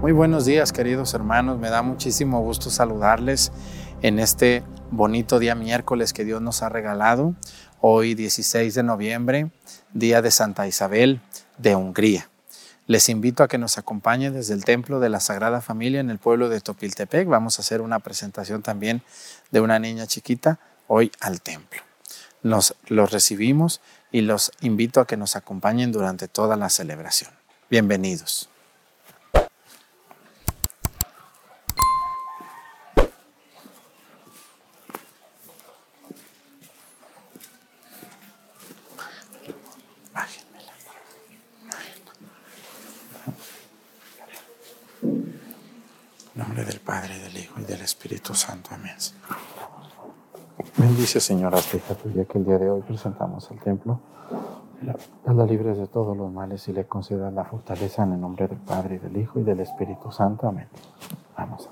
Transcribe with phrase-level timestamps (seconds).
[0.00, 3.50] Muy buenos días queridos hermanos, me da muchísimo gusto saludarles
[4.00, 7.34] en este bonito día miércoles que Dios nos ha regalado,
[7.80, 9.50] hoy 16 de noviembre,
[9.92, 11.20] día de Santa Isabel
[11.58, 12.30] de Hungría.
[12.86, 16.18] Les invito a que nos acompañen desde el Templo de la Sagrada Familia en el
[16.18, 17.26] pueblo de Topiltepec.
[17.26, 19.02] Vamos a hacer una presentación también
[19.50, 21.82] de una niña chiquita hoy al templo.
[22.44, 23.80] Nos los recibimos
[24.12, 27.32] y los invito a que nos acompañen durante toda la celebración.
[27.68, 28.48] Bienvenidos.
[46.38, 48.70] nombre del Padre, del Hijo y del Espíritu Santo.
[48.72, 48.94] Amén.
[51.08, 53.98] Bendice, Señor, a hija tuya que el día de hoy presentamos al templo.
[55.24, 58.58] La libre de todos los males y le conceda la fortaleza en el nombre del
[58.58, 60.46] Padre, del Hijo y del Espíritu Santo.
[60.46, 60.68] Amén.
[61.34, 61.66] Vamos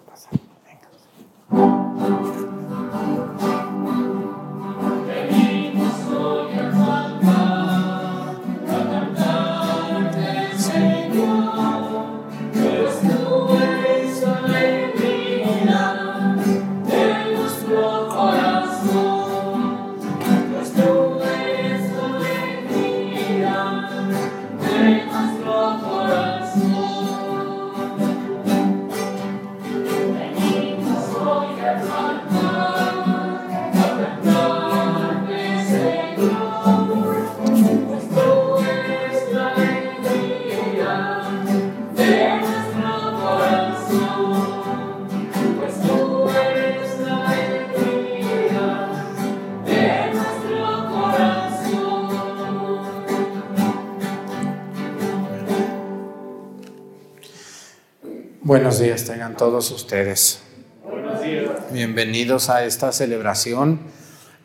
[58.67, 60.41] Buenos días tengan todos ustedes.
[60.83, 61.51] Buenos días.
[61.71, 63.79] Bienvenidos a esta celebración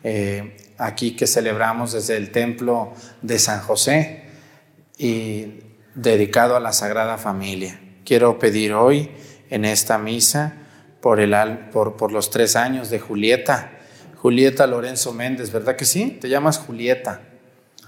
[0.04, 4.26] eh, aquí que celebramos desde el templo de San José
[4.96, 5.64] y
[5.96, 7.80] dedicado a la Sagrada Familia.
[8.04, 9.10] Quiero pedir hoy
[9.50, 10.54] en esta misa
[11.00, 11.34] por, el,
[11.72, 13.72] por, por los tres años de Julieta.
[14.18, 16.16] Julieta Lorenzo Méndez, ¿verdad que sí?
[16.20, 17.22] Te llamas Julieta,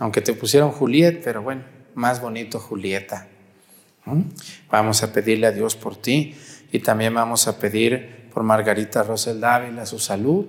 [0.00, 1.62] aunque te pusieron Juliet, pero bueno,
[1.94, 3.28] más bonito Julieta.
[4.70, 6.34] Vamos a pedirle a Dios por ti
[6.72, 10.46] y también vamos a pedir por Margarita Rosel Dávila su salud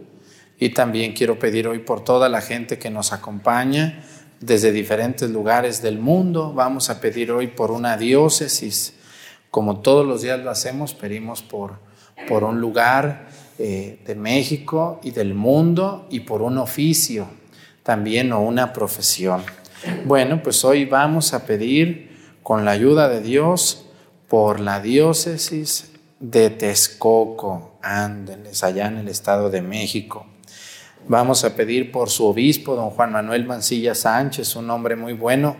[0.59, 4.03] y también quiero pedir hoy por toda la gente que nos acompaña
[4.39, 6.53] desde diferentes lugares del mundo.
[6.53, 8.93] Vamos a pedir hoy por una diócesis,
[9.51, 11.79] como todos los días lo hacemos, pedimos por,
[12.27, 13.27] por un lugar
[13.57, 17.27] eh, de México y del mundo y por un oficio
[17.83, 19.43] también o una profesión.
[20.05, 22.14] Bueno, pues hoy vamos a pedir
[22.45, 23.87] con la ayuda de Dios
[24.27, 25.89] por la diócesis
[26.19, 30.27] de Texcoco, Ándeles, allá en el Estado de México.
[31.07, 35.57] Vamos a pedir por su obispo, don Juan Manuel Mancilla Sánchez, un hombre muy bueno,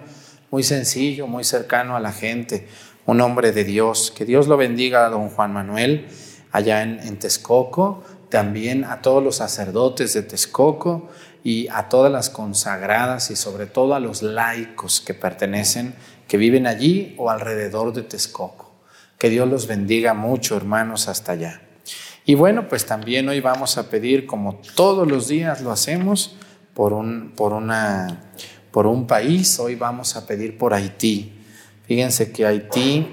[0.52, 2.68] muy sencillo, muy cercano a la gente,
[3.08, 4.14] un hombre de Dios.
[4.16, 6.06] Que Dios lo bendiga a don Juan Manuel
[6.52, 11.10] allá en, en Texcoco, también a todos los sacerdotes de Texcoco
[11.44, 15.96] y a todas las consagradas y sobre todo a los laicos que pertenecen
[16.28, 18.74] que viven allí o alrededor de Texcoco.
[19.18, 21.62] Que Dios los bendiga mucho, hermanos, hasta allá.
[22.26, 26.36] Y bueno, pues también hoy vamos a pedir, como todos los días lo hacemos,
[26.74, 28.32] por un, por una,
[28.72, 29.60] por un país.
[29.60, 31.34] Hoy vamos a pedir por Haití.
[31.86, 33.08] Fíjense que Haití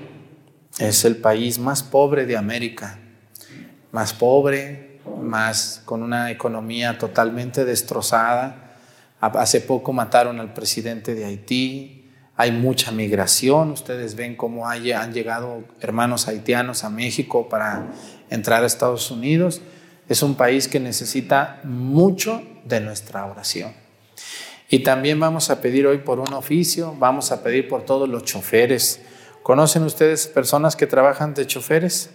[0.79, 2.99] es el país más pobre de América,
[3.93, 8.79] más pobre, más con una economía totalmente destrozada.
[9.21, 12.02] Hace poco mataron al presidente de Haití,
[12.37, 17.89] hay mucha migración, ustedes ven cómo han llegado hermanos haitianos a México para
[18.31, 19.61] entrar a Estados Unidos.
[20.09, 23.75] Es un país que necesita mucho de nuestra oración.
[24.69, 28.25] Y también vamos a pedir hoy por un oficio, vamos a pedir por todos los
[28.25, 29.03] choferes.
[29.43, 32.11] ¿Conocen ustedes personas que trabajan de choferes?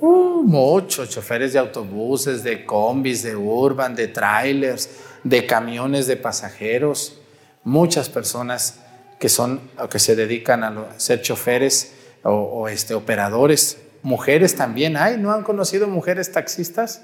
[0.00, 4.88] Uh, muchos choferes de autobuses, de combis, de urban, de trailers,
[5.24, 7.18] de camiones de pasajeros.
[7.64, 8.85] Muchas personas
[9.18, 9.60] que son
[9.90, 11.92] que se dedican a ser choferes
[12.22, 13.78] o, este, operadores.
[14.02, 17.02] Mujeres también hay, ¿no han conocido mujeres taxistas?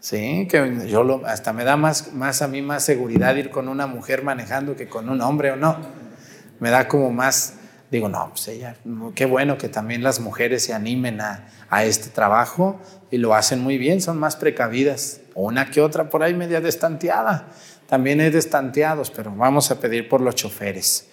[0.00, 3.68] Sí, que yo lo, hasta me da más, más a mí más seguridad ir con
[3.68, 5.76] una mujer manejando que con un hombre o no.
[6.58, 7.54] Me da como más,
[7.90, 8.76] digo, no, pues ella,
[9.14, 13.60] qué bueno que también las mujeres se animen a, a este trabajo y lo hacen
[13.60, 15.20] muy bien, son más precavidas.
[15.34, 17.48] Una que otra por ahí media destanteada.
[17.88, 21.11] También hay destanteados, pero vamos a pedir por los choferes.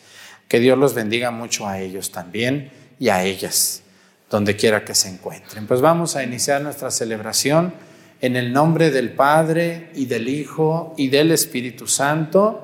[0.50, 3.84] Que Dios los bendiga mucho a ellos también y a ellas.
[4.30, 5.66] donde quiera que se encuentren.
[5.66, 7.74] Pues vamos a iniciar nuestra celebración
[8.22, 12.64] en el nombre del Padre y del Hijo y del Espíritu Santo.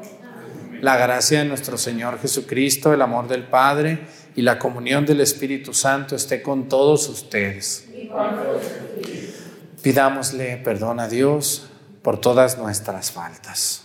[0.82, 4.00] La gracia de nuestro Señor Jesucristo, el amor del Padre
[4.36, 7.88] y la comunión del Espíritu Santo esté con todos ustedes.
[9.82, 11.68] Pidámosle perdón a Dios
[12.04, 13.85] por todas nuestras faltas.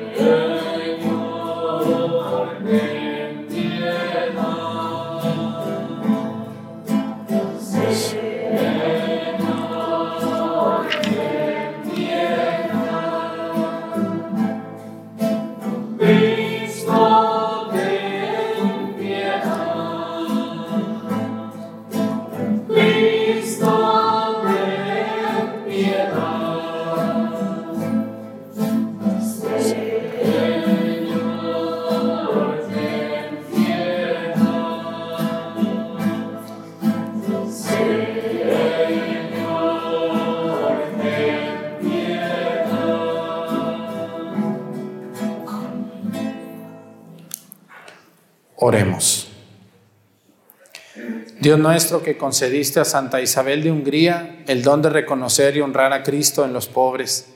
[51.51, 55.91] Dios nuestro que concediste a Santa Isabel de Hungría el don de reconocer y honrar
[55.91, 57.27] a Cristo en los pobres,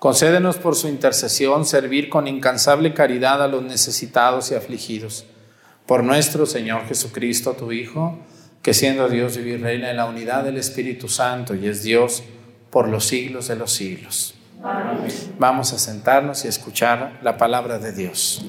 [0.00, 5.26] concédenos por su intercesión servir con incansable caridad a los necesitados y afligidos.
[5.86, 8.18] Por nuestro Señor Jesucristo, tu Hijo,
[8.62, 12.24] que siendo Dios y reina en la unidad del Espíritu Santo y es Dios
[12.70, 14.34] por los siglos de los siglos.
[15.38, 18.44] Vamos a sentarnos y escuchar la palabra de Dios.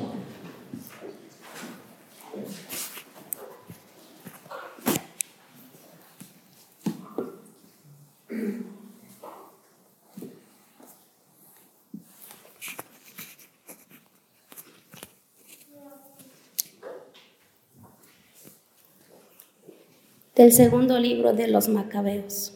[20.38, 22.54] Del segundo libro de los Macabeos.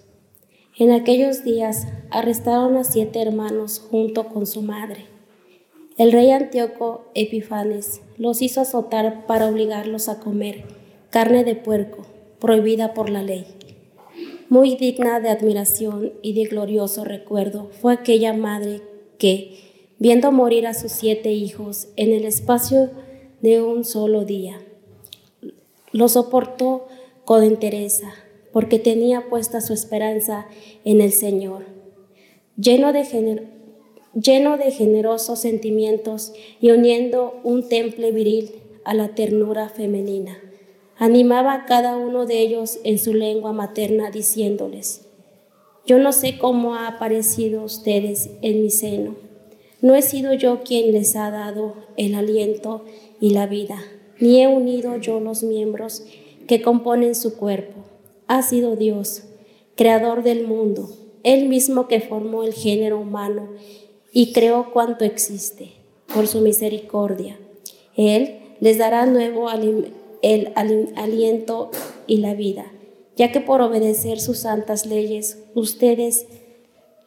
[0.78, 5.08] En aquellos días arrestaron a siete hermanos junto con su madre.
[5.98, 10.64] El rey Antíoco Epifanes los hizo azotar para obligarlos a comer
[11.10, 12.06] carne de puerco,
[12.38, 13.48] prohibida por la ley.
[14.48, 18.84] Muy digna de admiración y de glorioso recuerdo fue aquella madre
[19.18, 19.58] que,
[19.98, 22.92] viendo morir a sus siete hijos en el espacio
[23.42, 24.62] de un solo día,
[25.92, 26.86] lo soportó
[27.26, 28.14] con entereza,
[28.52, 30.48] porque tenía puesta su esperanza
[30.84, 31.66] en el Señor.
[32.58, 33.48] Lleno de,
[34.14, 38.52] lleno de generosos sentimientos y uniendo un temple viril
[38.84, 40.38] a la ternura femenina,
[40.98, 45.08] animaba a cada uno de ellos en su lengua materna diciéndoles,
[45.86, 49.16] yo no sé cómo ha aparecido ustedes en mi seno.
[49.82, 52.86] No he sido yo quien les ha dado el aliento
[53.20, 53.80] y la vida,
[54.20, 56.06] ni he unido yo los miembros
[56.52, 57.80] que componen su cuerpo.
[58.28, 59.24] Ha sido Dios,
[59.78, 60.90] creador del mundo,
[61.24, 63.48] Él mismo que formó el género humano
[64.12, 65.72] y creó cuanto existe,
[66.14, 67.40] por su misericordia.
[67.96, 69.48] Él les dará nuevo
[70.22, 71.72] el aliento
[72.06, 72.66] y la vida,
[73.16, 76.26] ya que por obedecer sus santas leyes ustedes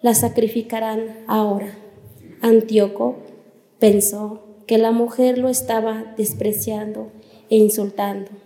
[0.00, 1.76] la sacrificarán ahora.
[2.40, 3.16] Antíoco
[3.78, 7.08] pensó que la mujer lo estaba despreciando
[7.50, 8.43] e insultando.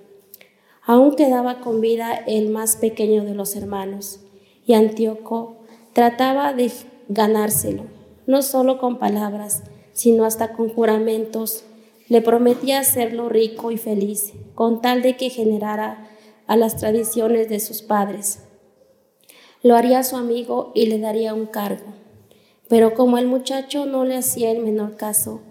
[0.88, 4.21] Aún quedaba con vida el más pequeño de los hermanos,
[4.64, 5.59] y Antíoco
[5.92, 6.73] trataba de
[7.11, 7.83] ganárselo,
[8.26, 11.64] no solo con palabras, sino hasta con juramentos.
[12.09, 16.09] Le prometía hacerlo rico y feliz, con tal de que generara
[16.47, 18.45] a las tradiciones de sus padres.
[19.62, 21.92] Lo haría su amigo y le daría un cargo.
[22.66, 25.42] Pero como el muchacho no le hacía el menor caso,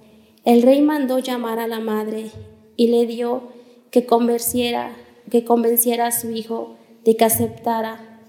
[0.46, 2.32] el rey mandó llamar a la madre
[2.75, 3.44] y le dio
[3.91, 4.96] que convenciera
[5.29, 8.22] que convenciera a su hijo de que aceptara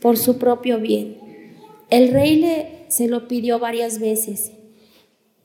[0.00, 1.18] por su propio bien.
[1.90, 4.52] El rey le, se lo pidió varias veces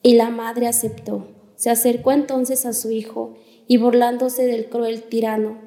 [0.01, 1.27] y la madre aceptó.
[1.55, 3.35] Se acercó entonces a su hijo
[3.67, 5.57] y burlándose del cruel tirano,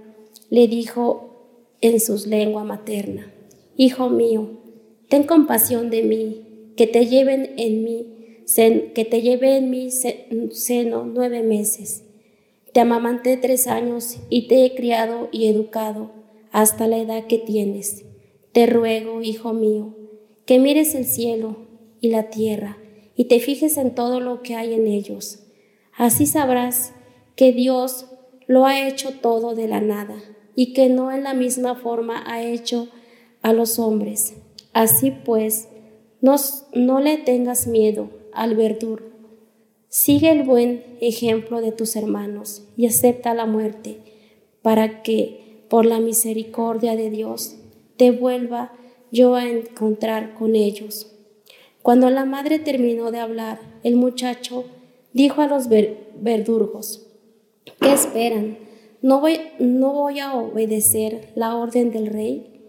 [0.50, 3.32] le dijo en su lengua materna,
[3.76, 4.61] Hijo mío,
[5.08, 8.44] ten compasión de mí, que te lleven en mí,
[8.94, 12.04] que te lleve en mi seno nueve meses.
[12.78, 16.12] Te amamanté tres años y te he criado y educado
[16.52, 18.04] hasta la edad que tienes.
[18.52, 19.97] Te ruego, hijo mío,
[20.47, 21.56] que mires el cielo
[22.00, 22.78] y la tierra
[23.16, 25.40] y te fijes en todo lo que hay en ellos.
[25.92, 26.92] Así sabrás
[27.35, 28.06] que Dios
[28.47, 30.14] lo ha hecho todo de la nada
[30.54, 32.90] y que no en la misma forma ha hecho
[33.42, 34.37] a los hombres.
[34.73, 35.68] Así pues,
[36.20, 39.18] no, le tengas miedo al verduro.
[39.90, 43.99] Sigue el buen ejemplo de tus hermanos y acepta la muerte
[44.61, 47.57] para que, por la misericordia de Dios,
[47.97, 48.73] te vuelva
[49.11, 51.14] yo a encontrar con ellos.
[51.80, 54.66] Cuando la madre terminó de hablar, el muchacho
[55.14, 57.07] dijo a los verdurgos,
[57.80, 58.59] ¿qué esperan?
[59.00, 62.61] ¿No voy, ¿No voy a obedecer la orden del rey?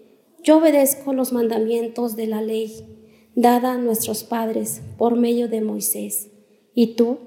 [0.41, 6.28] Yo obedezco los mandamientos de la ley dada a nuestros padres por medio de Moisés.
[6.81, 7.19] Y tú,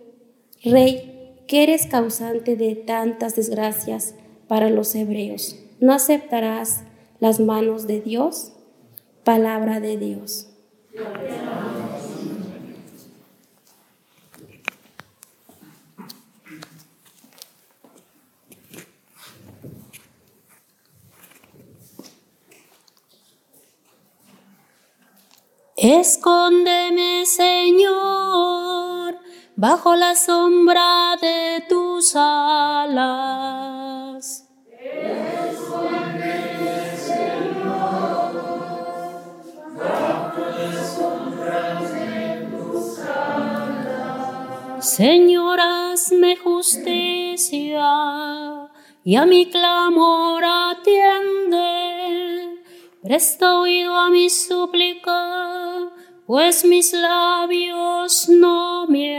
[0.65, 4.15] rey, que eres causante de tantas desgracias
[4.49, 6.85] para los hebreos, ¿no aceptarás
[7.21, 8.55] las manos de Dios?
[9.25, 10.49] Palabra de Dios.
[25.77, 28.62] Escóndeme, Señor,
[29.63, 33.45] bajo la sombra de tus alas.
[44.81, 47.85] Señor, hazme justicia
[49.05, 51.61] y a mi clamor atiende.
[53.01, 55.53] Presta oído a mi súplica
[56.27, 59.12] pues mis labios no mienten.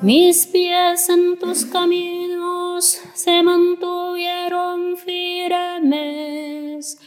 [0.00, 6.98] Mis pies en tus caminos se mantuvieron firmes,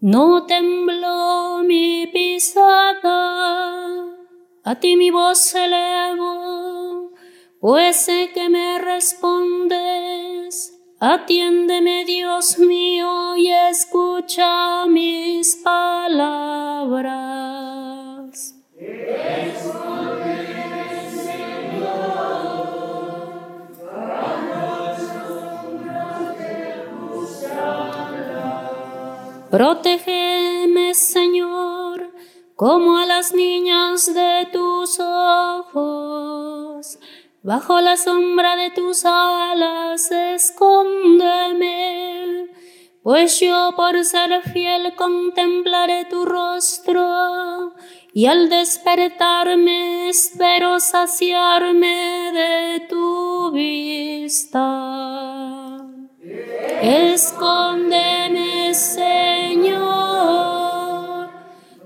[0.00, 4.04] no tembló mi pisada
[4.64, 6.55] a ti mi voz elevo,
[7.60, 10.72] pues sé que me respondes.
[10.98, 17.06] Atiéndeme, Dios mío, y escucha mis palabras.
[29.50, 31.76] Protégeme, Señor
[32.56, 35.85] como a las niñas de tus ojos.
[37.46, 41.68] Bajo la sombra de tus alas escóndeme,
[43.04, 47.72] pues yo por ser fiel contemplaré tu rostro
[48.12, 54.66] y al despertarme espero saciarme de tu vista.
[56.82, 60.16] Escóndeme, Señor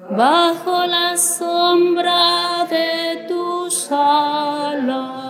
[0.08, 5.29] bajo la sombra de tus alas.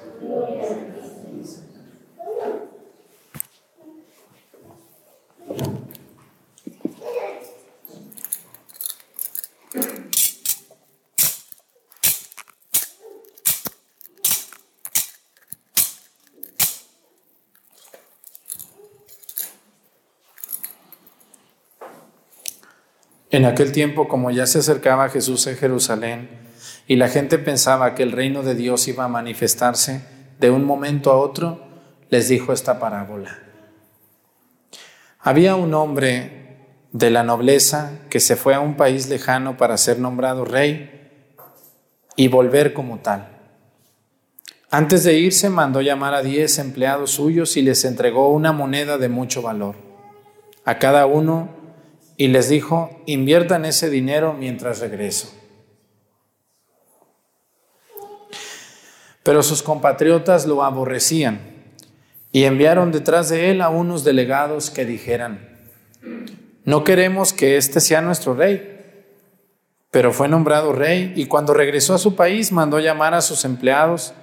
[23.31, 26.29] En aquel tiempo, como ya se acercaba Jesús a Jerusalén
[26.85, 30.01] y la gente pensaba que el reino de Dios iba a manifestarse
[30.37, 31.61] de un momento a otro,
[32.09, 33.39] les dijo esta parábola.
[35.21, 36.57] Había un hombre
[36.91, 40.91] de la nobleza que se fue a un país lejano para ser nombrado rey
[42.17, 43.29] y volver como tal.
[44.69, 49.07] Antes de irse mandó llamar a diez empleados suyos y les entregó una moneda de
[49.07, 49.75] mucho valor.
[50.65, 51.60] A cada uno
[52.17, 55.33] y les dijo, inviertan ese dinero mientras regreso.
[59.23, 61.39] Pero sus compatriotas lo aborrecían
[62.31, 65.49] y enviaron detrás de él a unos delegados que dijeran,
[66.63, 68.67] no queremos que este sea nuestro rey.
[69.91, 74.13] Pero fue nombrado rey y cuando regresó a su país mandó llamar a sus empleados,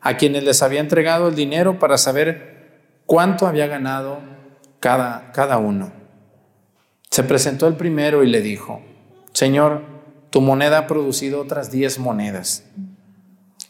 [0.00, 4.18] a quienes les había entregado el dinero para saber cuánto había ganado
[4.78, 6.03] cada, cada uno.
[7.14, 8.82] Se presentó el primero y le dijo,
[9.32, 9.82] Señor,
[10.30, 12.64] tu moneda ha producido otras diez monedas.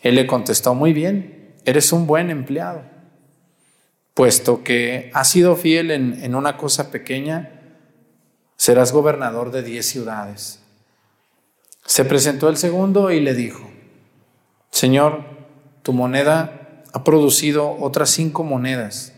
[0.01, 2.85] Él le contestó, muy bien, eres un buen empleado,
[4.15, 7.61] puesto que has sido fiel en, en una cosa pequeña,
[8.57, 10.61] serás gobernador de diez ciudades.
[11.85, 13.71] Se presentó el segundo y le dijo,
[14.71, 15.23] Señor,
[15.83, 19.13] tu moneda ha producido otras cinco monedas.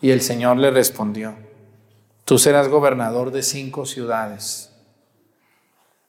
[0.00, 1.34] Y el Señor le respondió,
[2.24, 4.72] Tú serás gobernador de cinco ciudades.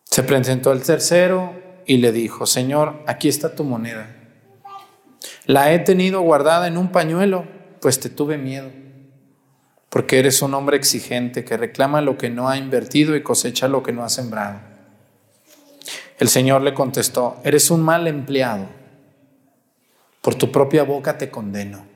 [0.03, 1.53] Se presentó el tercero
[1.85, 4.15] y le dijo, Señor, aquí está tu moneda.
[5.45, 7.45] La he tenido guardada en un pañuelo,
[7.81, 8.69] pues te tuve miedo,
[9.89, 13.83] porque eres un hombre exigente que reclama lo que no ha invertido y cosecha lo
[13.83, 14.59] que no ha sembrado.
[16.19, 18.67] El Señor le contestó, eres un mal empleado,
[20.21, 21.92] por tu propia boca te condeno.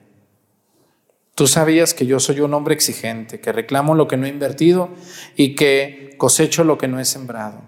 [1.38, 4.90] Tú sabías que yo soy un hombre exigente, que reclamo lo que no he invertido
[5.36, 7.62] y que cosecho lo que no he sembrado.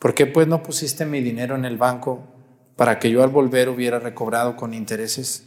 [0.00, 2.26] ¿Por qué pues no pusiste mi dinero en el banco
[2.74, 5.46] para que yo al volver hubiera recobrado con intereses?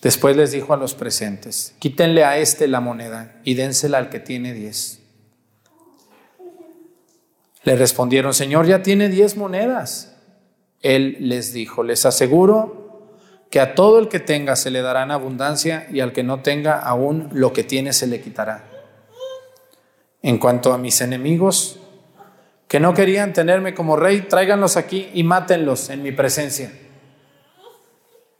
[0.00, 4.20] Después les dijo a los presentes, quítenle a este la moneda y dénsela al que
[4.20, 5.00] tiene diez.
[7.64, 10.14] Le respondieron, Señor, ya tiene diez monedas.
[10.82, 12.79] Él les dijo, les aseguro
[13.50, 16.40] que a todo el que tenga se le dará en abundancia y al que no
[16.40, 18.64] tenga aún lo que tiene se le quitará.
[20.22, 21.80] En cuanto a mis enemigos,
[22.68, 26.72] que no querían tenerme como rey, tráiganlos aquí y mátenlos en mi presencia.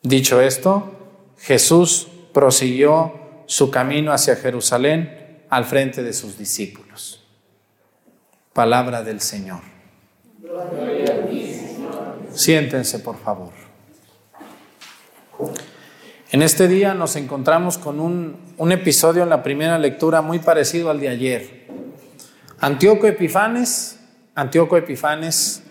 [0.03, 0.92] Dicho esto,
[1.38, 7.27] Jesús prosiguió su camino hacia Jerusalén al frente de sus discípulos.
[8.53, 9.61] Palabra del Señor.
[12.33, 13.69] Siéntense, por favor.
[16.33, 21.01] En este día nos encontramos con un, episodio en la primera lectura muy parecido al
[21.01, 21.66] de ayer.
[22.61, 23.99] Antíoco Epifanes,
[24.37, 25.64] Antíoco Epifanes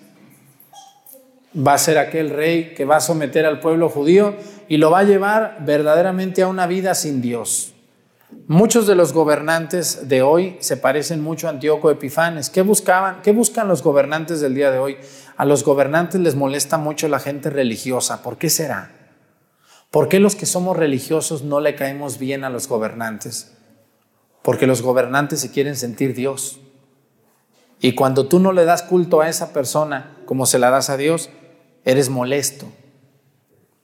[1.56, 4.36] va a ser aquel rey que va a someter al pueblo judío
[4.68, 7.74] y lo va a llevar verdaderamente a una vida sin Dios.
[8.48, 12.50] Muchos de los gobernantes de hoy se parecen mucho a Antíoco Epifanes.
[12.50, 13.22] ¿Qué buscaban?
[13.22, 14.98] ¿Qué buscan los gobernantes del día de hoy?
[15.38, 18.22] A los gobernantes les molesta mucho la gente religiosa.
[18.22, 18.99] ¿Por qué será?
[19.92, 23.54] ¿Por qué los que somos religiosos no le caemos bien a los gobernantes?
[24.44, 26.60] Porque los gobernantes se quieren sentir Dios.
[27.82, 30.98] Y cuando tú no le das culto a esa persona como se la das a
[30.98, 31.32] Dios,
[31.86, 32.68] eres molesto.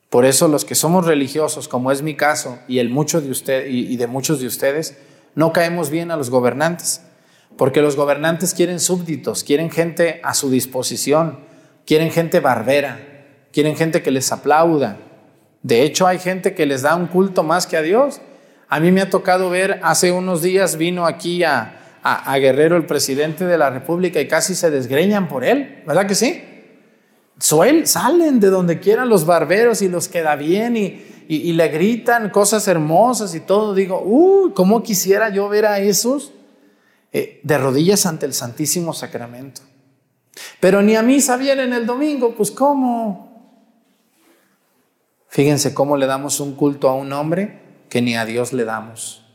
[0.10, 3.66] Por eso los que somos religiosos, como es mi caso y el mucho de usted
[3.68, 4.98] y de muchos de ustedes,
[5.34, 7.02] no caemos bien a los gobernantes,
[7.58, 11.40] porque los gobernantes quieren súbditos, quieren gente a su disposición,
[11.86, 13.00] quieren gente barbera,
[13.52, 14.98] quieren gente que les aplauda,
[15.66, 18.22] de hecho, hay gente que les da un culto más que a Dios.
[18.70, 21.82] A mí me ha tocado ver, hace unos días vino aquí a,
[22.36, 26.44] Guerrero el presidente de la República y casi se desgreñan por él, ¿verdad que sí?
[27.40, 32.68] Suel, salen de donde quieran los barberos y los queda bien y, le gritan cosas
[32.68, 33.74] hermosas y todo.
[33.74, 36.32] Digo, uy, ¿cómo quisiera yo ver a esos
[37.12, 39.62] eh, de rodillas ante el Santísimo Sacramento?
[40.60, 43.35] Pero ni a misa vienen el domingo, pues ¿cómo?
[45.36, 49.26] Fíjense cómo le damos un culto a un hombre que ni a Dios le damos.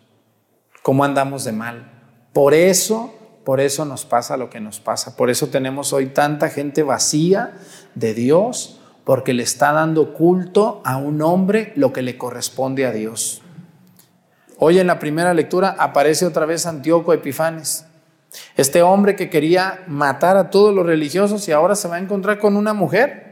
[0.82, 1.92] Cómo andamos de mal.
[2.32, 5.14] Por eso, por eso nos pasa lo que nos pasa.
[5.14, 7.52] Por eso tenemos hoy tanta gente vacía
[7.94, 12.92] de Dios, porque le está dando culto a un hombre lo que le corresponde a
[12.92, 13.42] Dios.
[14.56, 17.84] Hoy en la primera lectura aparece otra vez Antíoco Epifanes.
[18.56, 22.38] Este hombre que quería matar a todos los religiosos y ahora se va a encontrar
[22.38, 23.29] con una mujer.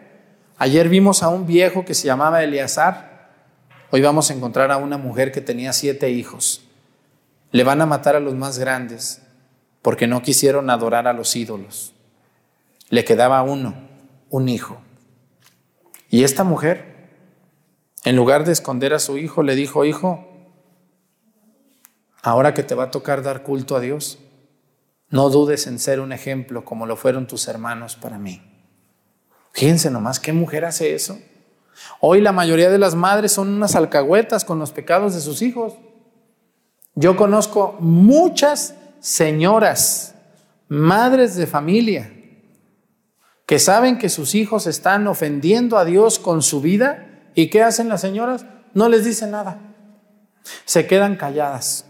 [0.61, 3.31] Ayer vimos a un viejo que se llamaba Eleazar.
[3.93, 6.63] Hoy vamos a encontrar a una mujer que tenía siete hijos.
[7.53, 9.23] Le van a matar a los más grandes
[9.83, 11.95] porque no quisieron adorar a los ídolos.
[12.91, 13.77] Le quedaba uno,
[14.31, 14.81] un hijo.
[16.11, 17.09] Y esta mujer,
[18.05, 20.27] en lugar de esconder a su hijo, le dijo, hijo,
[22.21, 24.19] ahora que te va a tocar dar culto a Dios,
[25.09, 28.48] no dudes en ser un ejemplo como lo fueron tus hermanos para mí.
[29.59, 31.19] Fíjense nomás, ¿qué mujer hace eso?
[31.99, 35.75] Hoy la mayoría de las madres son unas alcahuetas con los pecados de sus hijos.
[36.95, 40.15] Yo conozco muchas señoras,
[40.69, 42.13] madres de familia,
[43.47, 47.89] que saben que sus hijos están ofendiendo a Dios con su vida y ¿qué hacen
[47.89, 48.47] las señoras?
[48.75, 49.59] No les dicen nada.
[50.67, 51.85] Se quedan calladas.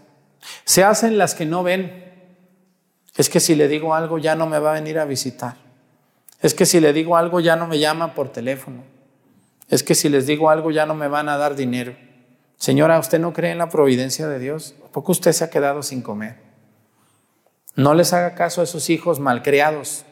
[0.65, 2.03] Se hacen las que no ven.
[3.15, 5.68] Es que si le digo algo ya no me va a venir a visitar.
[6.41, 8.83] Es que si le digo algo ya no me llama por teléfono.
[9.67, 11.95] Es que si les digo algo ya no me van a dar dinero.
[12.57, 14.75] Señora, ¿usted no cree en la providencia de Dios?
[14.85, 16.37] ¿A poco usted se ha quedado sin comer?
[17.75, 20.05] No les haga caso a esos hijos malcriados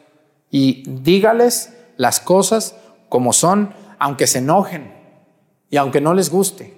[0.50, 2.76] y dígales las cosas
[3.08, 4.94] como son, aunque se enojen
[5.70, 6.74] y aunque no les guste.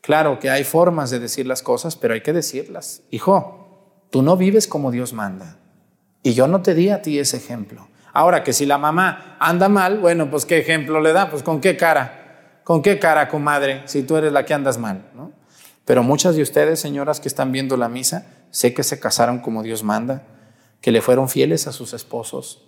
[0.00, 3.02] Claro que hay formas de decir las cosas, pero hay que decirlas.
[3.10, 5.58] Hijo, tú no vives como Dios manda.
[6.22, 7.86] Y yo no te di a ti ese ejemplo.
[8.14, 11.60] Ahora que si la mamá anda mal, bueno, pues qué ejemplo le da, pues con
[11.60, 15.32] qué cara, con qué cara, comadre, si tú eres la que andas mal, ¿no?
[15.84, 19.64] Pero muchas de ustedes, señoras que están viendo la misa, sé que se casaron como
[19.64, 20.22] Dios manda,
[20.80, 22.62] que le fueron fieles a sus esposos,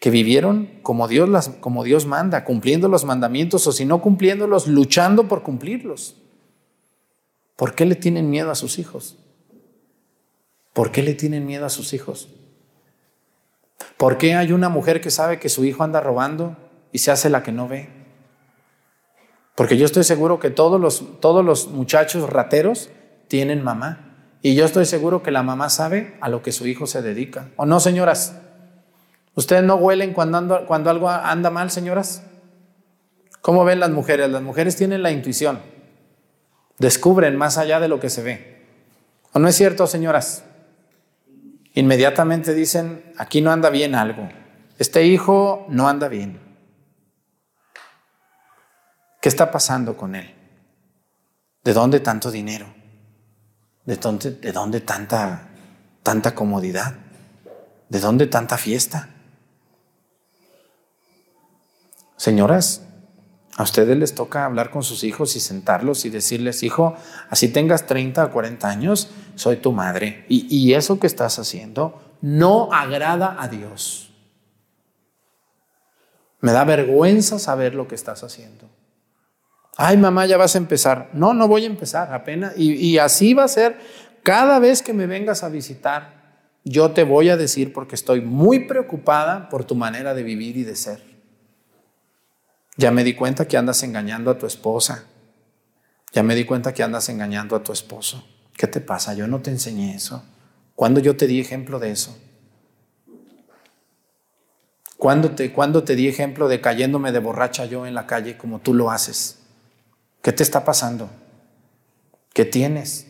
[0.00, 5.28] que vivieron como Dios, como Dios manda, cumpliendo los mandamientos o si no cumpliéndolos, luchando
[5.28, 6.16] por cumplirlos.
[7.54, 9.18] ¿Por qué le tienen miedo a sus hijos?
[10.72, 12.30] ¿Por qué le tienen miedo a sus hijos?
[13.98, 16.56] ¿Por qué hay una mujer que sabe que su hijo anda robando
[16.90, 17.90] y se hace la que no ve?
[19.54, 22.88] Porque yo estoy seguro que todos los, todos los muchachos rateros
[23.28, 24.38] tienen mamá.
[24.40, 27.50] Y yo estoy seguro que la mamá sabe a lo que su hijo se dedica.
[27.56, 28.36] ¿O no, señoras?
[29.34, 32.22] ¿Ustedes no huelen cuando, cuando algo anda mal, señoras?
[33.42, 34.30] ¿Cómo ven las mujeres?
[34.30, 35.58] Las mujeres tienen la intuición
[36.78, 38.66] descubren más allá de lo que se ve.
[39.32, 40.44] ¿O no es cierto, señoras?
[41.78, 44.28] Inmediatamente dicen, aquí no anda bien algo.
[44.78, 46.40] Este hijo no anda bien.
[49.20, 50.34] ¿Qué está pasando con él?
[51.62, 52.66] ¿De dónde tanto dinero?
[53.84, 55.50] ¿De dónde, de dónde tanta,
[56.02, 56.96] tanta comodidad?
[57.88, 59.10] ¿De dónde tanta fiesta?
[62.16, 62.82] Señoras,
[63.56, 66.96] a ustedes les toca hablar con sus hijos y sentarlos y decirles, hijo,
[67.30, 70.24] así tengas 30 o 40 años, soy tu madre.
[70.28, 74.10] Y, y eso que estás haciendo no agrada a Dios.
[76.40, 78.68] Me da vergüenza saber lo que estás haciendo.
[79.76, 81.10] Ay, mamá, ya vas a empezar.
[81.12, 82.54] No, no voy a empezar apenas.
[82.56, 83.78] Y, y así va a ser
[84.24, 86.18] cada vez que me vengas a visitar.
[86.64, 90.64] Yo te voy a decir porque estoy muy preocupada por tu manera de vivir y
[90.64, 91.00] de ser.
[92.76, 95.04] Ya me di cuenta que andas engañando a tu esposa.
[96.12, 98.24] Ya me di cuenta que andas engañando a tu esposo.
[98.58, 99.14] ¿Qué te pasa?
[99.14, 100.22] Yo no te enseñé eso.
[100.74, 102.18] ¿Cuándo yo te di ejemplo de eso?
[104.96, 108.58] ¿Cuándo te, ¿Cuándo te di ejemplo de cayéndome de borracha yo en la calle como
[108.58, 109.38] tú lo haces?
[110.22, 111.08] ¿Qué te está pasando?
[112.34, 113.06] ¿Qué tienes?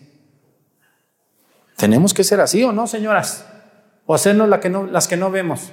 [1.76, 3.46] ¿Tenemos que ser así o no, señoras?
[4.04, 5.72] ¿O hacernos la que no, las que no vemos?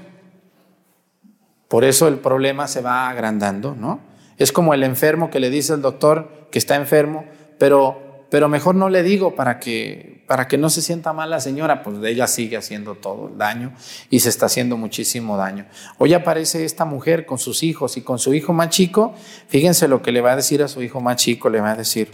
[1.67, 3.99] Por eso el problema se va agrandando, ¿no?
[4.37, 7.25] Es como el enfermo que le dice al doctor que está enfermo,
[7.57, 8.04] pero,
[8.35, 11.83] pero mejor no le digo para que, para que no se sienta mal la señora,
[11.83, 13.71] pues ella sigue haciendo todo el daño
[14.09, 15.67] y se está haciendo muchísimo daño.
[15.99, 19.13] Hoy aparece esta mujer con sus hijos y con su hijo más chico,
[19.47, 21.75] fíjense lo que le va a decir a su hijo más chico, le va a
[21.77, 22.11] decir,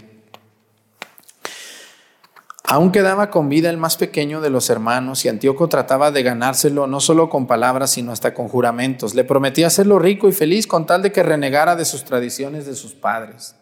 [2.62, 6.86] Aún quedaba con vida el más pequeño de los hermanos y Antíoco trataba de ganárselo
[6.86, 9.16] no solo con palabras, sino hasta con juramentos.
[9.16, 12.76] Le prometía hacerlo rico y feliz con tal de que renegara de sus tradiciones de
[12.76, 13.56] sus padres.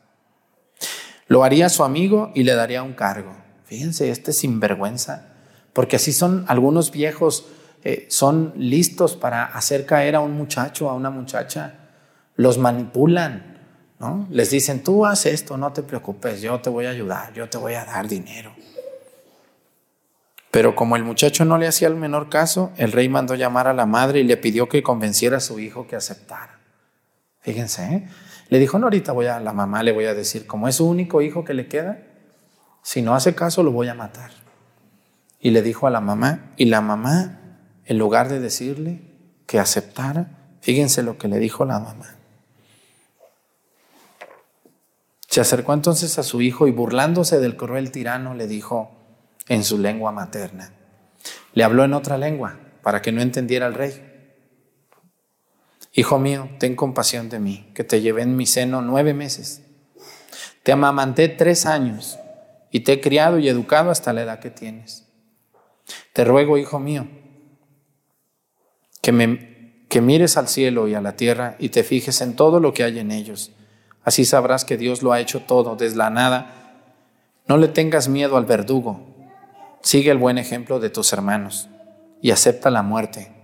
[1.31, 3.33] Lo haría su amigo y le daría un cargo.
[3.65, 5.29] Fíjense, este sinvergüenza,
[5.73, 7.47] porque así son algunos viejos,
[7.85, 11.75] eh, son listos para hacer caer a un muchacho, a una muchacha.
[12.35, 13.61] Los manipulan,
[14.01, 14.27] ¿no?
[14.29, 17.59] Les dicen, tú haz esto, no te preocupes, yo te voy a ayudar, yo te
[17.59, 18.53] voy a dar dinero.
[20.51, 23.73] Pero como el muchacho no le hacía el menor caso, el rey mandó llamar a
[23.73, 26.59] la madre y le pidió que convenciera a su hijo que aceptara.
[27.39, 28.09] Fíjense, ¿eh?
[28.51, 30.89] Le dijo, no, ahorita voy a la mamá, le voy a decir, como es su
[30.89, 32.03] único hijo que le queda,
[32.83, 34.31] Si no hace caso, lo voy a matar.
[35.39, 37.39] Y le dijo a la mamá, y la mamá,
[37.85, 39.03] en lugar de decirle
[39.47, 42.17] que aceptara, fíjense lo que le dijo la mamá.
[45.29, 48.91] Se acercó entonces a su hijo y burlándose del cruel tirano le dijo
[49.47, 50.73] en su lengua materna.
[51.53, 54.10] Le habló en otra lengua para que no entendiera el rey.
[55.93, 59.63] Hijo mío, ten compasión de mí, que te llevé en mi seno nueve meses.
[60.63, 62.19] Te amamanté tres años
[62.71, 65.09] y te he criado y educado hasta la edad que tienes.
[66.13, 67.09] Te ruego, hijo mío,
[69.03, 72.73] que, me, mires al cielo y a la tierra y te fijes en todo lo
[72.73, 73.51] que hay en ellos.
[74.05, 76.85] Así sabrás que Dios lo ha hecho todo desde la nada.
[77.49, 79.09] No le tengas miedo al verdugo.
[79.83, 81.69] Sigue el buen ejemplo de tus hermanos
[82.23, 83.40] y acepta la muerte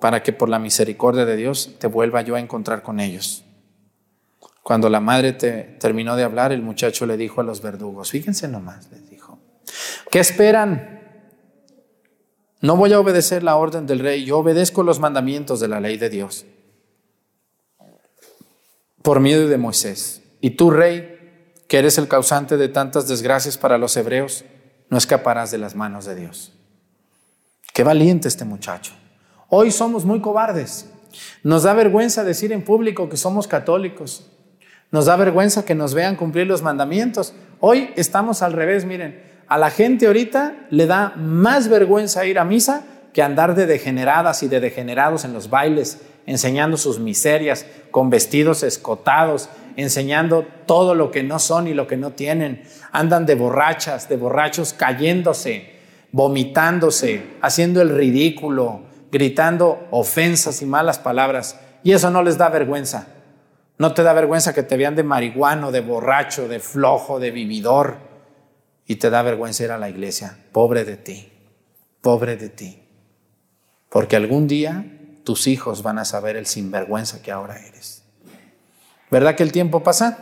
[0.00, 3.44] para que por la misericordia de Dios te vuelva yo a encontrar con ellos.
[4.62, 8.48] Cuando la madre te, terminó de hablar, el muchacho le dijo a los verdugos, fíjense
[8.48, 9.38] nomás, les dijo,
[10.10, 10.96] ¿qué esperan?
[12.60, 15.98] No voy a obedecer la orden del rey, yo obedezco los mandamientos de la ley
[15.98, 16.46] de Dios.
[19.02, 20.22] Por miedo de Moisés.
[20.40, 24.44] Y tú, rey, que eres el causante de tantas desgracias para los hebreos,
[24.88, 26.52] no escaparás de las manos de Dios.
[27.72, 28.94] Qué valiente este muchacho.
[29.48, 30.90] Hoy somos muy cobardes.
[31.44, 34.26] Nos da vergüenza decir en público que somos católicos.
[34.90, 37.32] Nos da vergüenza que nos vean cumplir los mandamientos.
[37.60, 39.22] Hoy estamos al revés, miren.
[39.46, 44.42] A la gente ahorita le da más vergüenza ir a misa que andar de degeneradas
[44.42, 51.12] y de degenerados en los bailes, enseñando sus miserias, con vestidos escotados, enseñando todo lo
[51.12, 52.64] que no son y lo que no tienen.
[52.90, 55.70] Andan de borrachas, de borrachos cayéndose,
[56.10, 58.85] vomitándose, haciendo el ridículo,
[59.16, 61.58] gritando ofensas y malas palabras.
[61.82, 63.06] Y eso no les da vergüenza.
[63.78, 67.96] No te da vergüenza que te vean de marihuano, de borracho, de flojo, de vividor.
[68.86, 70.36] Y te da vergüenza ir a la iglesia.
[70.52, 71.32] Pobre de ti,
[72.02, 72.82] pobre de ti.
[73.88, 74.84] Porque algún día
[75.24, 78.02] tus hijos van a saber el sinvergüenza que ahora eres.
[79.10, 80.18] ¿Verdad que el tiempo pasa?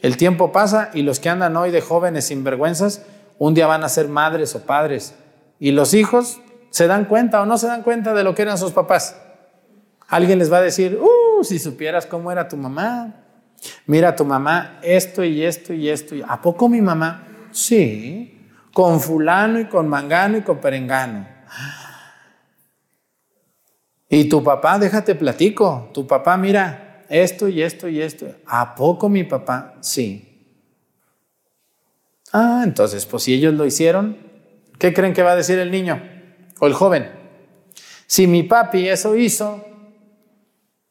[0.00, 3.02] El tiempo pasa y los que andan hoy de jóvenes sinvergüenzas,
[3.38, 5.14] un día van a ser madres o padres.
[5.58, 8.58] Y los hijos se dan cuenta o no se dan cuenta de lo que eran
[8.58, 9.16] sus papás.
[10.08, 13.14] Alguien les va a decir, uh, si supieras cómo era tu mamá.
[13.86, 16.14] Mira, tu mamá, esto y esto y esto.
[16.26, 17.26] ¿A poco mi mamá?
[17.52, 21.26] Sí, con fulano y con mangano y con perengano.
[24.08, 25.90] Y tu papá, déjate platico.
[25.94, 28.26] Tu papá, mira, esto y esto y esto.
[28.46, 29.74] ¿A poco mi papá?
[29.80, 30.26] Sí.
[32.32, 34.16] Ah, entonces, pues si ellos lo hicieron,
[34.78, 36.19] ¿qué creen que va a decir el niño?
[36.60, 37.10] O el joven,
[38.06, 39.64] si mi papi eso hizo,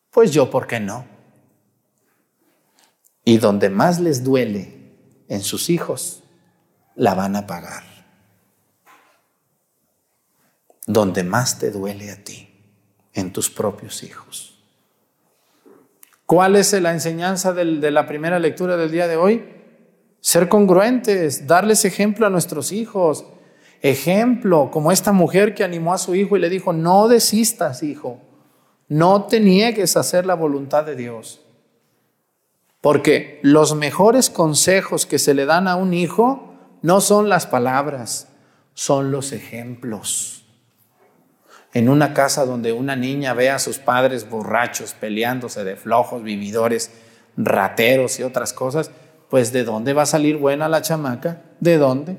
[0.10, 1.05] pues yo, ¿por qué no?
[3.23, 4.79] Y donde más les duele
[5.27, 6.23] en sus hijos,
[6.95, 7.84] la van a pagar.
[10.88, 12.49] Donde más te duele a ti,
[13.13, 14.60] en tus propios hijos.
[16.25, 19.45] ¿Cuál es la enseñanza de la primera lectura del día de hoy?
[20.19, 23.25] Ser congruentes, darles ejemplo a nuestros hijos,
[23.82, 28.20] ejemplo, como esta mujer que animó a su hijo y le dijo, no desistas, hijo,
[28.88, 31.42] no te niegues a hacer la voluntad de Dios.
[32.82, 38.30] Porque los mejores consejos que se le dan a un hijo no son las palabras,
[38.74, 40.46] son los ejemplos.
[41.74, 46.92] En una casa donde una niña ve a sus padres borrachos, peleándose de flojos, vividores,
[47.38, 48.92] rateros y otras cosas,
[49.30, 51.44] pues ¿de dónde va a salir buena la chamaca?
[51.60, 52.18] ¿De dónde?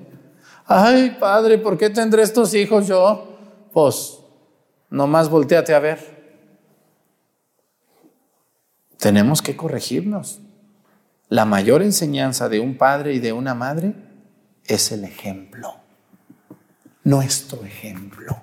[0.71, 3.37] Ay padre, ¿por qué tendré estos hijos yo?
[3.73, 4.21] Pues,
[4.89, 5.99] nomás volteate a ver.
[8.97, 10.41] Tenemos que corregirnos.
[11.29, 13.95] La mayor enseñanza de un padre y de una madre
[14.65, 15.75] es el ejemplo.
[17.03, 18.37] Nuestro ejemplo.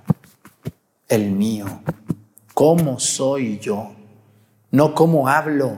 [1.07, 1.81] El mío.
[2.53, 3.95] ¿Cómo soy yo?
[4.71, 5.77] No cómo hablo.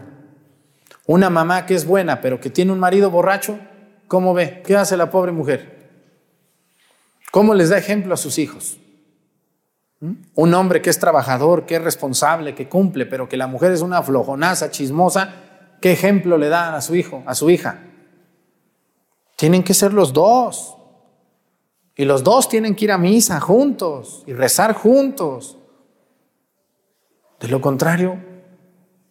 [1.05, 3.59] Una mamá que es buena, pero que tiene un marido borracho,
[4.07, 4.63] ¿cómo ve?
[4.65, 5.78] ¿Qué hace la pobre mujer?
[7.31, 8.77] ¿Cómo les da ejemplo a sus hijos?
[9.99, 10.13] ¿Mm?
[10.35, 13.81] Un hombre que es trabajador, que es responsable, que cumple, pero que la mujer es
[13.81, 15.33] una flojonaza, chismosa,
[15.81, 17.81] ¿qué ejemplo le dan a su hijo, a su hija?
[19.35, 20.75] Tienen que ser los dos.
[21.95, 25.57] Y los dos tienen que ir a misa juntos y rezar juntos.
[27.39, 28.17] De lo contrario,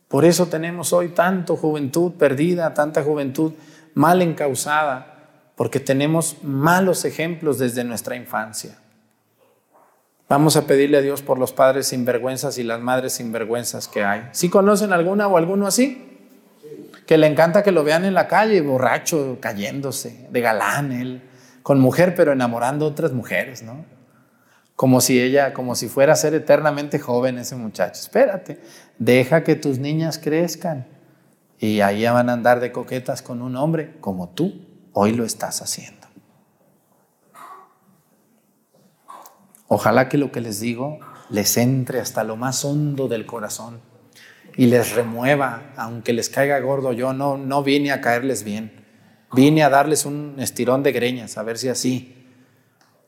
[0.09, 3.53] por eso tenemos hoy tanto juventud perdida, tanta juventud
[3.95, 5.18] mal encausada
[5.59, 8.79] porque tenemos malos ejemplos desde nuestra infancia.
[10.31, 14.29] Vamos a pedirle a Dios por los padres sinvergüenzas y las madres sinvergüenzas que hay.
[14.33, 16.09] ¿Sí conocen alguna o alguno así?
[17.09, 21.23] que le encanta que lo vean en la calle, borracho, cayéndose, de galán él,
[21.63, 23.87] con mujer, pero enamorando otras mujeres, ¿no?
[24.77, 27.99] Como si ella, como si fuera a ser eternamente joven ese muchacho.
[27.99, 28.61] Espérate,
[28.99, 30.87] deja que tus niñas crezcan
[31.59, 35.63] y ahí van a andar de coquetas con un hombre como tú hoy lo estás
[35.63, 36.07] haciendo.
[39.69, 40.99] Ojalá que lo que les digo
[41.31, 43.81] les entre hasta lo más hondo del corazón
[44.57, 46.93] y les remueva, aunque les caiga gordo.
[46.93, 48.85] Yo no, no vine a caerles bien,
[49.33, 52.27] vine a darles un estirón de greñas, a ver si así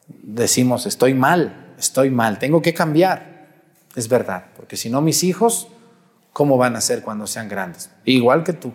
[0.07, 3.49] decimos, estoy mal, estoy mal, tengo que cambiar.
[3.97, 5.69] Es verdad, porque si no mis hijos,
[6.33, 7.91] ¿cómo van a ser cuando sean grandes?
[8.05, 8.73] Igual que tú,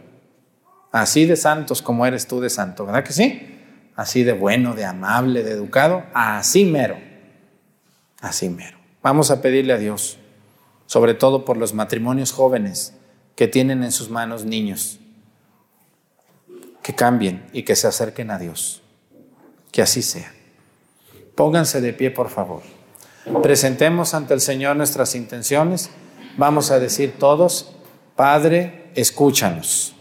[1.01, 3.51] así de santos como eres tú de santo, ¿verdad que sí?
[3.97, 6.97] Así de bueno, de amable, de educado, así mero,
[8.21, 8.77] así mero.
[9.03, 10.17] Vamos a pedirle a Dios,
[10.85, 12.93] sobre todo por los matrimonios jóvenes
[13.35, 14.99] que tienen en sus manos niños,
[16.81, 18.81] que cambien y que se acerquen a Dios.
[19.73, 20.31] Que así sea.
[21.35, 22.61] Pónganse de pie, por favor.
[23.43, 25.89] Presentemos ante el Señor nuestras intenciones.
[26.37, 27.75] Vamos a decir todos,
[28.15, 29.94] Padre, escúchanos.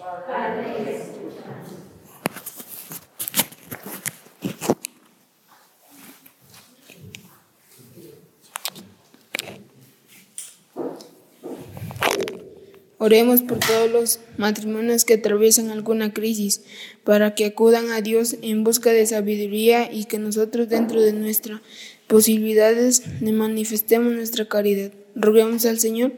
[13.04, 16.62] Oremos por todos los matrimonios que atraviesan alguna crisis,
[17.04, 21.60] para que acudan a Dios en busca de sabiduría y que nosotros dentro de nuestras
[22.06, 24.90] posibilidades le manifestemos nuestra caridad.
[25.14, 26.12] Roguemos al Señor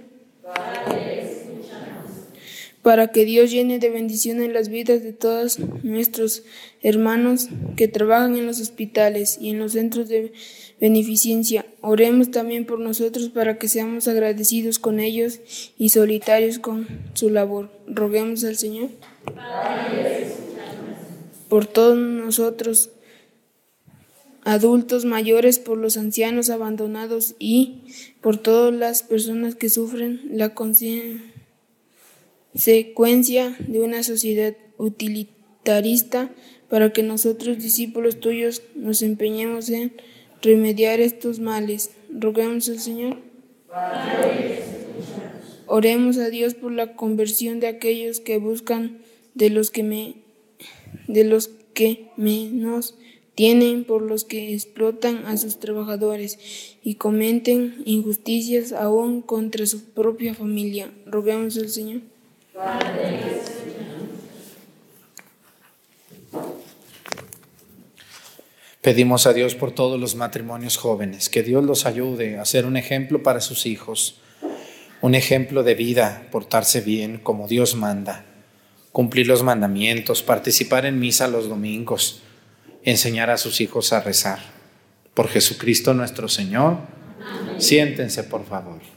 [2.82, 6.44] para que Dios llene de bendiciones las vidas de todos nuestros
[6.82, 10.32] hermanos que trabajan en los hospitales y en los centros de
[10.80, 11.65] beneficencia.
[11.88, 15.38] Oremos también por nosotros para que seamos agradecidos con ellos
[15.78, 17.70] y solitarios con su labor.
[17.86, 18.90] Roguemos al Señor
[21.48, 22.90] por todos nosotros,
[24.42, 27.82] adultos mayores, por los ancianos abandonados y
[28.20, 31.20] por todas las personas que sufren la conciencia
[32.56, 36.30] secuencia de una sociedad utilitarista
[36.68, 39.92] para que nosotros, discípulos tuyos, nos empeñemos en
[40.46, 41.90] remediar estos males.
[42.10, 43.18] Roguemos al Señor.
[45.66, 48.98] Oremos a Dios por la conversión de aquellos que buscan
[49.34, 50.14] de los que me
[51.08, 52.94] de los que menos
[53.34, 56.38] tienen, por los que explotan a sus trabajadores
[56.82, 60.90] y cometen injusticias aún contra su propia familia.
[61.04, 62.00] Roguemos al Señor.
[68.86, 72.76] Pedimos a Dios por todos los matrimonios jóvenes, que Dios los ayude a ser un
[72.76, 74.20] ejemplo para sus hijos,
[75.00, 78.24] un ejemplo de vida, portarse bien como Dios manda,
[78.92, 82.22] cumplir los mandamientos, participar en misa los domingos,
[82.84, 84.38] enseñar a sus hijos a rezar.
[85.14, 86.78] Por Jesucristo nuestro Señor,
[87.58, 88.95] siéntense por favor.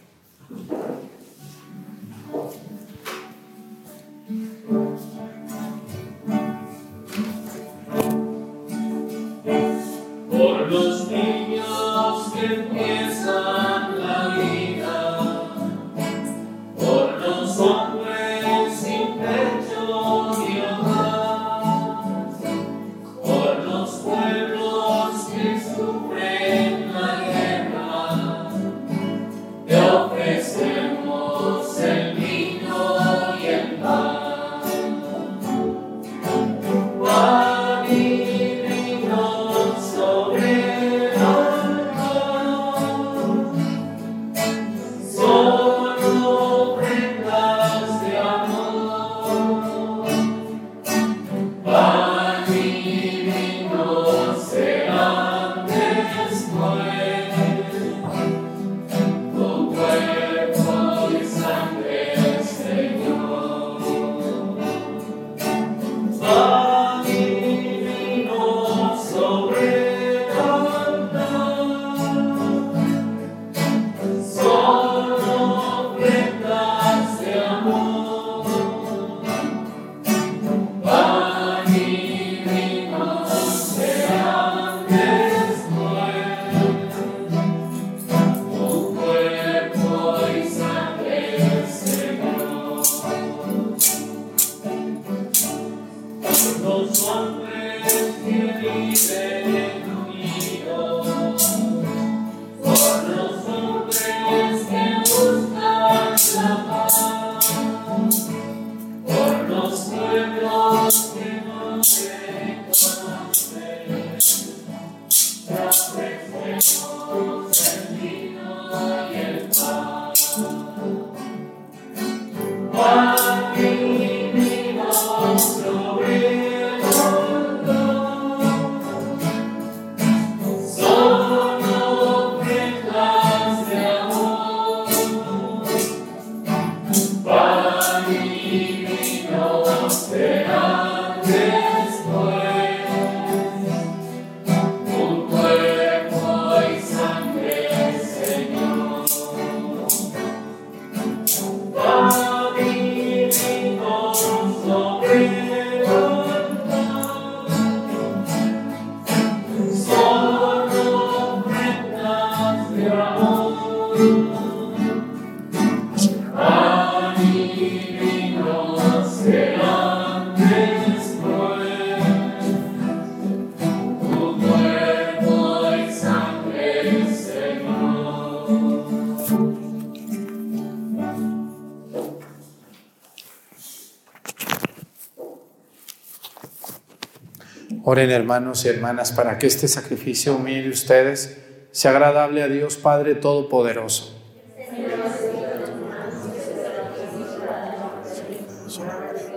[187.84, 191.38] Oren hermanos y hermanas para que este sacrificio humilde ustedes
[191.72, 194.16] sea agradable a Dios Padre Todopoderoso.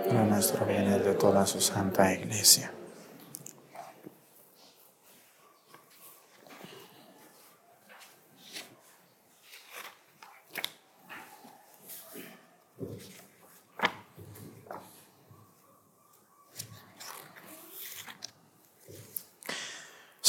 [0.09, 2.72] Para nuestro bien y de toda su santa iglesia.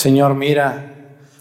[0.05, 0.93] Señor, mira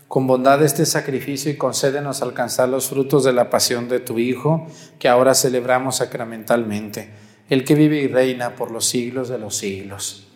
[0.07, 4.68] con bondad este sacrificio y concédenos alcanzar los frutos de la pasión de tu Hijo,
[4.99, 7.09] que ahora celebramos sacramentalmente,
[7.49, 10.30] el que vive y reina por los siglos de los siglos.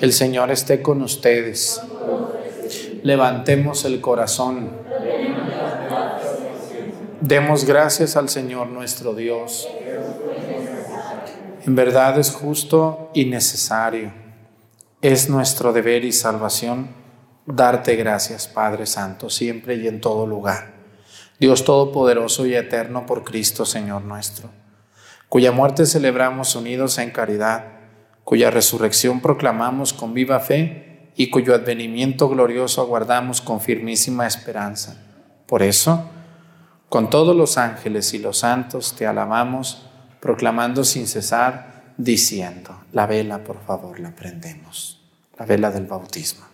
[0.00, 1.80] El Señor esté con ustedes.
[3.04, 4.70] Levantemos el corazón.
[7.20, 9.68] Demos gracias al Señor nuestro Dios.
[11.64, 14.12] En verdad es justo y necesario.
[15.00, 17.03] Es nuestro deber y salvación
[17.46, 20.74] darte gracias, Padre Santo, siempre y en todo lugar.
[21.38, 24.50] Dios Todopoderoso y Eterno por Cristo, Señor nuestro,
[25.28, 27.64] cuya muerte celebramos unidos en caridad,
[28.22, 34.96] cuya resurrección proclamamos con viva fe y cuyo advenimiento glorioso aguardamos con firmísima esperanza.
[35.46, 36.08] Por eso,
[36.88, 39.86] con todos los ángeles y los santos te alabamos,
[40.20, 45.02] proclamando sin cesar, diciendo, la vela, por favor, la prendemos,
[45.38, 46.53] la vela del bautismo.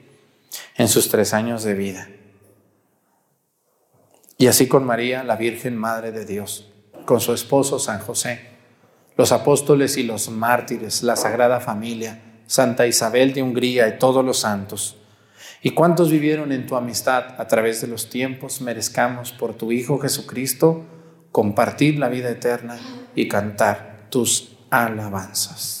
[0.77, 2.07] en sus tres años de vida
[4.41, 6.67] y así con María, la Virgen Madre de Dios,
[7.05, 8.49] con su esposo San José,
[9.15, 14.39] los apóstoles y los mártires, la Sagrada Familia, Santa Isabel de Hungría y todos los
[14.39, 14.97] santos.
[15.61, 19.99] Y cuantos vivieron en tu amistad a través de los tiempos, merezcamos por tu Hijo
[19.99, 20.87] Jesucristo
[21.31, 22.79] compartir la vida eterna
[23.13, 25.80] y cantar tus alabanzas.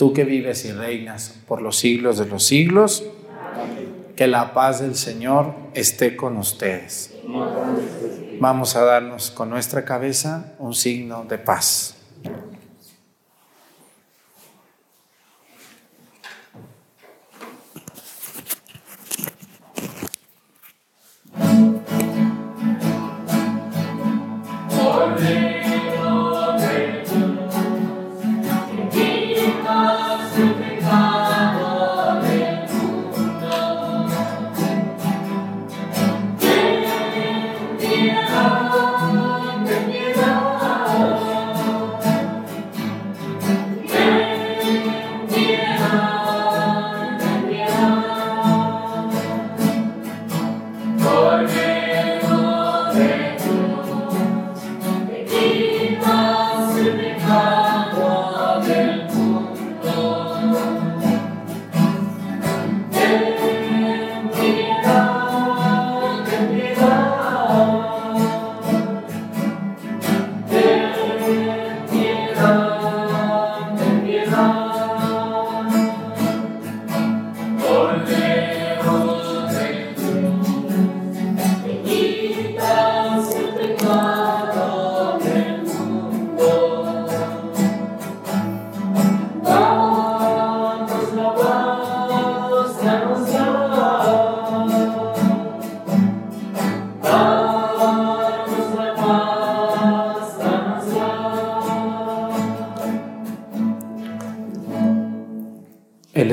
[0.00, 3.04] Tú que vives y reinas por los siglos de los siglos,
[4.16, 7.14] que la paz del Señor esté con ustedes.
[8.40, 11.99] Vamos a darnos con nuestra cabeza un signo de paz.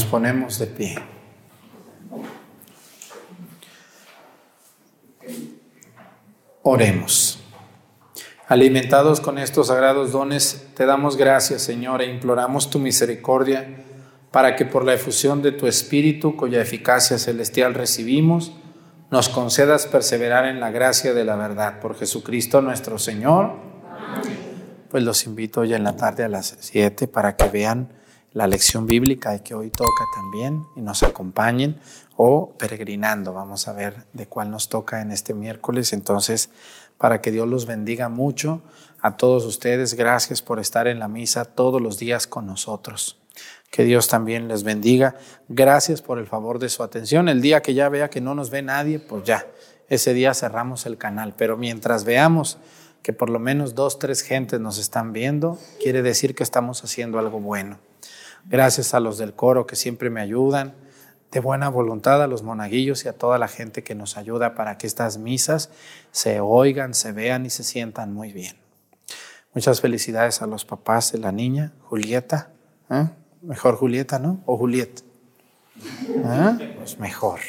[0.00, 0.94] Nos ponemos de pie.
[6.62, 7.38] Oremos.
[8.48, 13.84] Alimentados con estos sagrados dones, te damos gracias, Señor, e imploramos tu misericordia
[14.30, 18.52] para que por la efusión de tu Espíritu, cuya eficacia celestial recibimos,
[19.10, 21.78] nos concedas perseverar en la gracia de la verdad.
[21.78, 23.52] Por Jesucristo nuestro Señor.
[24.88, 27.99] Pues los invito hoy en la tarde a las 7 para que vean
[28.32, 31.80] la lección bíblica y que hoy toca también y nos acompañen
[32.16, 33.32] o peregrinando.
[33.32, 35.92] Vamos a ver de cuál nos toca en este miércoles.
[35.92, 36.50] Entonces,
[36.98, 38.62] para que Dios los bendiga mucho
[39.00, 43.18] a todos ustedes, gracias por estar en la misa todos los días con nosotros.
[43.70, 45.16] Que Dios también les bendiga.
[45.48, 47.28] Gracias por el favor de su atención.
[47.28, 49.46] El día que ya vea que no nos ve nadie, pues ya,
[49.88, 51.34] ese día cerramos el canal.
[51.36, 52.58] Pero mientras veamos
[53.02, 57.18] que por lo menos dos, tres gentes nos están viendo, quiere decir que estamos haciendo
[57.18, 57.78] algo bueno.
[58.46, 60.74] Gracias a los del coro que siempre me ayudan,
[61.30, 64.78] de buena voluntad a los monaguillos y a toda la gente que nos ayuda para
[64.78, 65.70] que estas misas
[66.10, 68.56] se oigan, se vean y se sientan muy bien.
[69.54, 72.50] Muchas felicidades a los papás de la niña, Julieta.
[72.90, 73.08] ¿eh?
[73.42, 74.42] Mejor Julieta, ¿no?
[74.46, 75.02] O Julieta.
[76.08, 76.74] ¿Eh?
[76.78, 77.40] Pues mejor.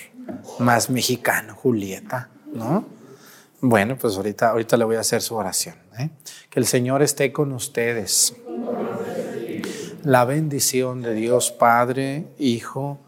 [0.60, 2.86] Más mexicano, Julieta, ¿no?
[3.60, 5.76] Bueno, pues ahorita, ahorita le voy a hacer su oración.
[6.00, 6.10] ¿eh?
[6.50, 8.36] Que el Señor esté con ustedes
[10.04, 13.00] la bendición de Dios Padre, Hijo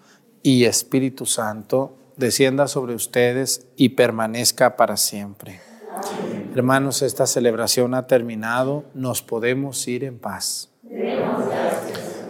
[0.42, 5.60] y Espíritu Santo descienda sobre ustedes y permanezca para siempre.
[6.56, 10.70] Hermanos, esta celebración ha terminado, nos podemos ir en paz.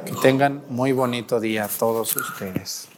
[0.06, 2.93] Que tengan muy bonito día todos ustedes.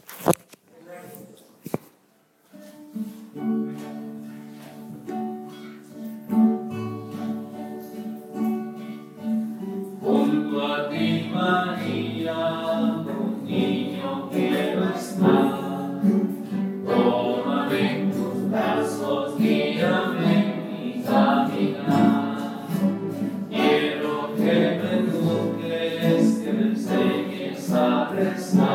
[28.16, 28.75] darkness not.